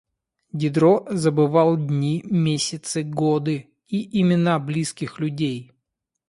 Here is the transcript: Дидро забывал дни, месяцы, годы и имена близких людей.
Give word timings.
Дидро 0.51 1.05
забывал 1.11 1.77
дни, 1.77 2.23
месяцы, 2.27 3.03
годы 3.03 3.69
и 3.87 4.19
имена 4.19 4.57
близких 4.57 5.19
людей. 5.19 5.73